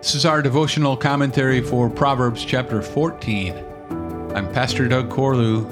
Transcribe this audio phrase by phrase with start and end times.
[0.00, 3.52] This is our devotional commentary for Proverbs chapter 14.
[4.34, 5.66] I'm Pastor Doug Corlew.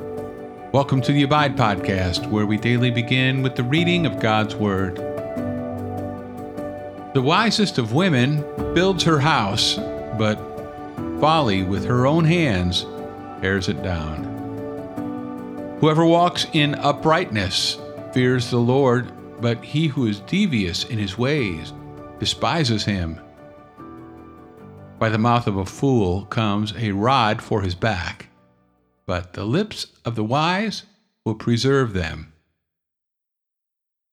[0.71, 4.97] Welcome to the Abide Podcast, where we daily begin with the reading of God's Word.
[7.15, 8.45] The wisest of women
[8.75, 9.77] builds her house,
[10.19, 10.37] but
[11.21, 12.85] folly with her own hands
[13.41, 14.25] tears it down.
[15.81, 17.79] Whoever walks in uprightness
[18.13, 19.11] fears the Lord,
[19.41, 21.73] but he who is devious in his ways
[22.19, 23.19] despises him.
[24.99, 28.31] By the mouth of a fool comes a rod for his back,
[29.07, 30.83] but the lips of the wise
[31.25, 32.33] will preserve them.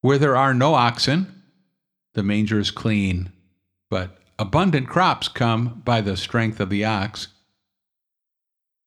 [0.02, 1.41] Where there are no oxen,
[2.13, 3.31] the manger is clean,
[3.90, 7.29] but abundant crops come by the strength of the ox.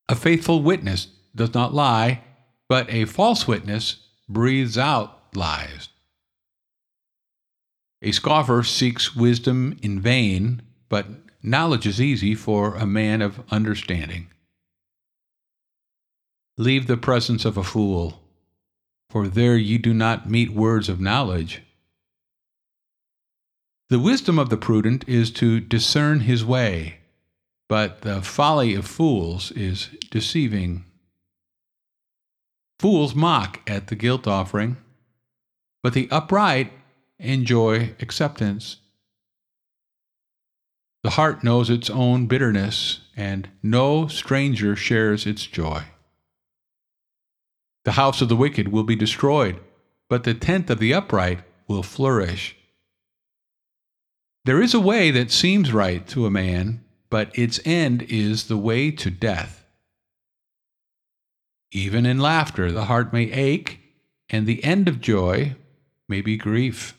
[0.08, 2.22] A faithful witness does not lie,
[2.68, 5.88] but a false witness breathes out lies.
[8.02, 11.06] A scoffer seeks wisdom in vain, but
[11.42, 14.28] Knowledge is easy for a man of understanding.
[16.56, 18.20] Leave the presence of a fool,
[19.08, 21.62] for there you do not meet words of knowledge.
[23.88, 26.98] The wisdom of the prudent is to discern his way,
[27.68, 30.84] but the folly of fools is deceiving.
[32.80, 34.76] Fools mock at the guilt offering,
[35.82, 36.72] but the upright
[37.18, 38.78] enjoy acceptance.
[41.08, 45.84] The heart knows its own bitterness, and no stranger shares its joy.
[47.86, 49.58] The house of the wicked will be destroyed,
[50.10, 52.58] but the tent of the upright will flourish.
[54.44, 58.58] There is a way that seems right to a man, but its end is the
[58.58, 59.64] way to death.
[61.72, 63.80] Even in laughter, the heart may ache,
[64.28, 65.56] and the end of joy
[66.06, 66.97] may be grief.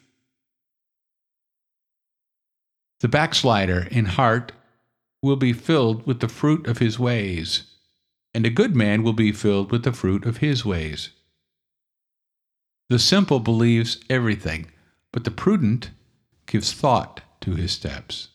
[3.00, 4.52] The backslider in heart
[5.22, 7.64] will be filled with the fruit of his ways,
[8.34, 11.10] and a good man will be filled with the fruit of his ways.
[12.90, 14.72] The simple believes everything,
[15.14, 15.92] but the prudent
[16.46, 18.30] gives thought to his steps.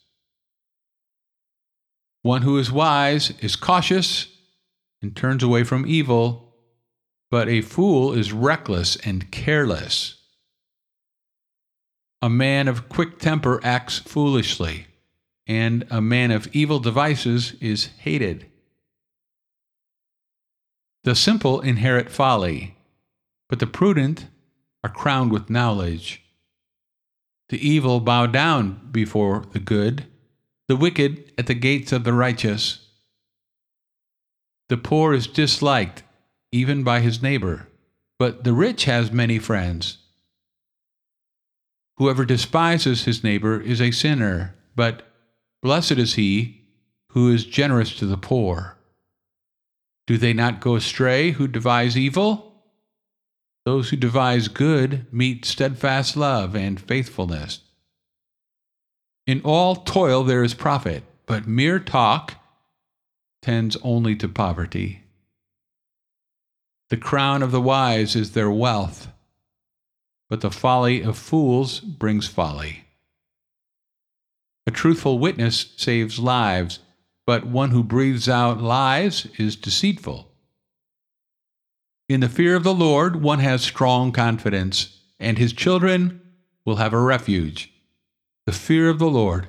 [2.22, 4.28] One who is wise is cautious
[5.02, 6.54] and turns away from evil,
[7.30, 10.23] but a fool is reckless and careless.
[12.24, 14.86] A man of quick temper acts foolishly,
[15.46, 18.46] and a man of evil devices is hated.
[21.02, 22.78] The simple inherit folly,
[23.50, 24.28] but the prudent
[24.82, 26.22] are crowned with knowledge.
[27.50, 30.06] The evil bow down before the good,
[30.66, 32.88] the wicked at the gates of the righteous.
[34.70, 36.04] The poor is disliked
[36.52, 37.68] even by his neighbor,
[38.18, 39.98] but the rich has many friends.
[41.96, 45.06] Whoever despises his neighbor is a sinner, but
[45.62, 46.62] blessed is he
[47.10, 48.76] who is generous to the poor.
[50.06, 52.62] Do they not go astray who devise evil?
[53.64, 57.60] Those who devise good meet steadfast love and faithfulness.
[59.26, 62.34] In all toil there is profit, but mere talk
[63.40, 65.04] tends only to poverty.
[66.90, 69.08] The crown of the wise is their wealth
[70.28, 72.84] but the folly of fools brings folly.
[74.66, 76.78] A truthful witness saves lives,
[77.26, 80.30] but one who breathes out lies is deceitful.
[82.08, 86.20] In the fear of the Lord, one has strong confidence, and his children
[86.64, 87.72] will have a refuge.
[88.46, 89.48] The fear of the Lord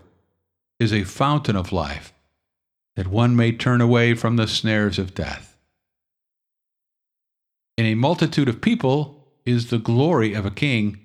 [0.80, 2.14] is a fountain of life,
[2.96, 5.58] that one may turn away from the snares of death.
[7.78, 9.15] In a multitude of people,
[9.46, 11.00] is the glory of a king,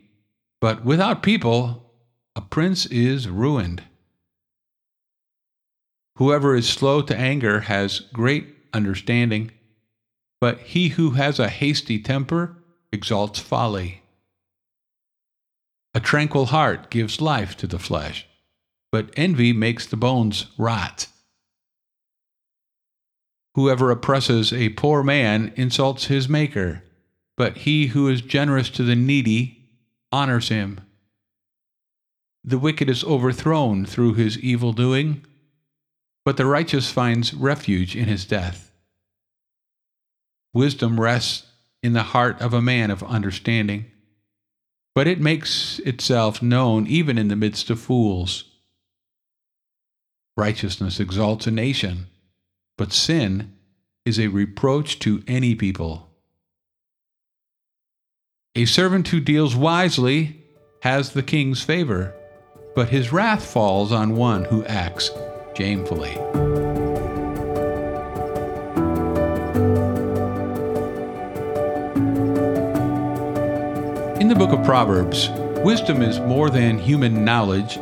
[0.60, 1.92] but without people,
[2.34, 3.82] a prince is ruined.
[6.16, 9.52] Whoever is slow to anger has great understanding,
[10.40, 12.56] but he who has a hasty temper
[12.92, 14.02] exalts folly.
[15.94, 18.26] A tranquil heart gives life to the flesh,
[18.92, 21.08] but envy makes the bones rot.
[23.54, 26.84] Whoever oppresses a poor man insults his maker
[27.40, 29.64] but he who is generous to the needy
[30.12, 30.78] honors him.
[32.44, 35.24] The wicked is overthrown through his evil doing,
[36.22, 38.72] but the righteous finds refuge in his death.
[40.52, 41.46] Wisdom rests
[41.82, 43.86] in the heart of a man of understanding,
[44.94, 48.44] but it makes itself known even in the midst of fools.
[50.36, 52.08] Righteousness exalts a nation,
[52.76, 53.56] but sin
[54.04, 56.09] is a reproach to any people.
[58.60, 60.44] A servant who deals wisely
[60.80, 62.14] has the king's favor,
[62.74, 65.10] but his wrath falls on one who acts
[65.56, 66.10] shamefully.
[74.20, 75.30] In the book of Proverbs,
[75.64, 77.78] wisdom is more than human knowledge,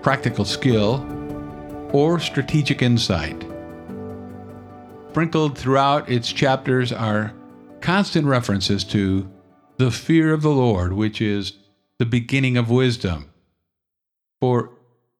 [0.00, 1.04] practical skill,
[1.92, 3.44] or strategic insight.
[5.10, 7.32] Sprinkled throughout its chapters are
[7.80, 9.28] constant references to
[9.76, 11.54] the fear of the Lord, which is
[11.98, 13.30] the beginning of wisdom.
[14.40, 14.70] For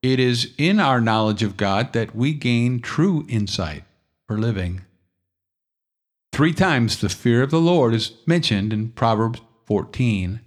[0.01, 3.83] it is in our knowledge of God that we gain true insight
[4.27, 4.81] for living.
[6.31, 10.41] Three times the fear of the Lord is mentioned in Proverbs 14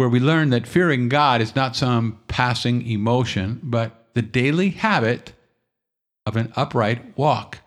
[0.00, 5.34] where we learn that fearing God is not some passing emotion, but the daily habit
[6.24, 7.58] of an upright walk.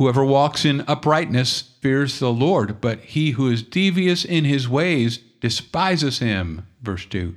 [0.00, 5.18] Whoever walks in uprightness fears the Lord, but he who is devious in his ways
[5.42, 6.66] despises him.
[6.80, 7.36] Verse 2.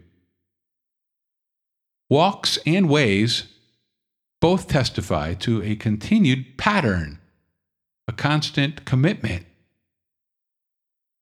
[2.10, 3.44] Walks and ways
[4.40, 7.20] both testify to a continued pattern,
[8.08, 9.46] a constant commitment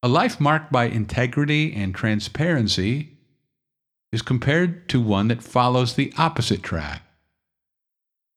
[0.03, 3.17] a life marked by integrity and transparency
[4.11, 7.03] is compared to one that follows the opposite track.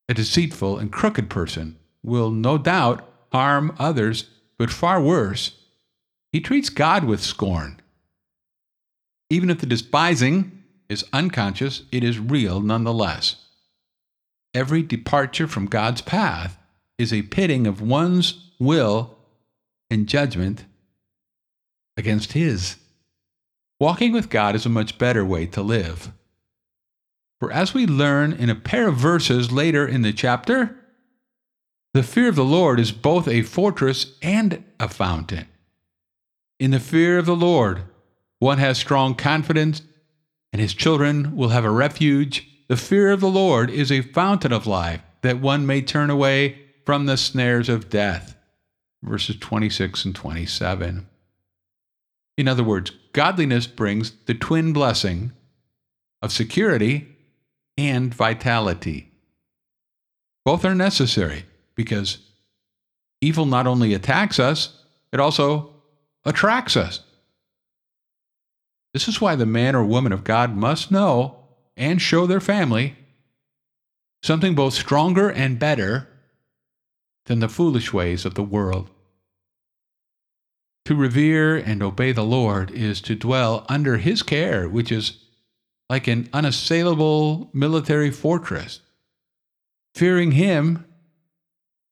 [0.08, 5.58] A deceitful and crooked person will no doubt harm others, but far worse,
[6.32, 7.80] he treats God with scorn.
[9.30, 13.36] Even if the despising is unconscious, it is real nonetheless.
[14.52, 16.58] Every departure from God's path
[16.98, 19.16] is a pitting of one's will
[19.90, 20.64] and judgment
[21.96, 22.76] against His.
[23.80, 26.12] Walking with God is a much better way to live.
[27.40, 30.76] For as we learn in a pair of verses later in the chapter,
[31.94, 35.46] the fear of the Lord is both a fortress and a fountain.
[36.58, 37.85] In the fear of the Lord,
[38.41, 39.81] one has strong confidence,
[40.52, 42.49] and his children will have a refuge.
[42.69, 46.58] The fear of the Lord is a fountain of life, that one may turn away
[46.85, 48.37] from the snares of death.
[49.00, 51.06] Verses 26 and 27.
[52.37, 55.32] In other words, godliness brings the twin blessing
[56.20, 57.06] of security
[57.79, 59.12] and vitality.
[60.44, 61.44] Both are necessary
[61.75, 62.19] because
[63.21, 65.75] evil not only attacks us, it also
[66.25, 67.00] attracts us.
[68.93, 71.37] This is why the man or woman of God must know
[71.76, 72.97] and show their family
[74.23, 76.09] something both stronger and better
[77.26, 78.91] than the foolish ways of the world.
[80.87, 85.19] To revere and obey the Lord is to dwell under his care, which is
[85.88, 88.81] like an unassailable military fortress.
[89.94, 90.85] Fearing him,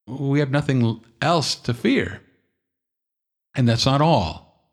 [0.06, 2.20] we have nothing else to fear.
[3.54, 4.70] And that's not all.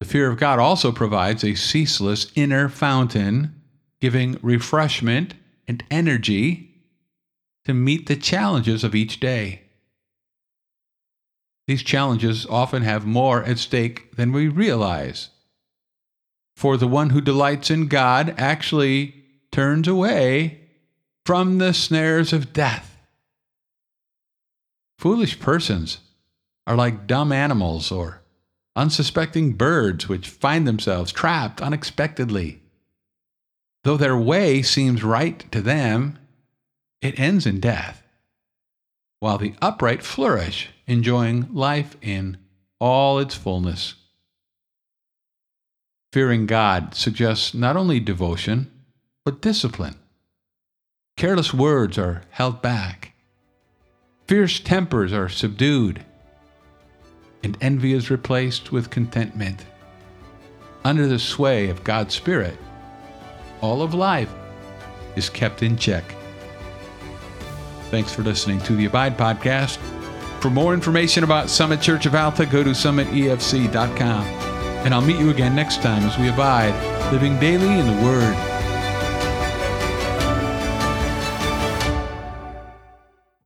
[0.00, 3.54] The fear of God also provides a ceaseless inner fountain,
[4.00, 5.34] giving refreshment
[5.68, 6.70] and energy
[7.64, 9.62] to meet the challenges of each day.
[11.66, 15.28] These challenges often have more at stake than we realize.
[16.56, 19.14] For the one who delights in God actually
[19.52, 20.62] turns away
[21.24, 22.89] from the snares of death.
[25.00, 25.96] Foolish persons
[26.66, 28.20] are like dumb animals or
[28.76, 32.60] unsuspecting birds which find themselves trapped unexpectedly.
[33.82, 36.18] Though their way seems right to them,
[37.00, 38.02] it ends in death,
[39.20, 42.36] while the upright flourish enjoying life in
[42.78, 43.94] all its fullness.
[46.12, 48.70] Fearing God suggests not only devotion,
[49.24, 49.98] but discipline.
[51.16, 53.14] Careless words are held back.
[54.30, 56.04] Fierce tempers are subdued.
[57.42, 59.66] And envy is replaced with contentment.
[60.84, 62.56] Under the sway of God's Spirit,
[63.60, 64.32] all of life
[65.16, 66.04] is kept in check.
[67.90, 69.78] Thanks for listening to the Abide Podcast.
[70.40, 74.22] For more information about Summit Church of Alta, go to summitefc.com.
[74.84, 78.49] And I'll meet you again next time as we abide, living daily in the Word.